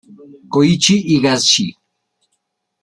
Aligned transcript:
Koichi 0.51 0.95
Higashi 1.11 1.65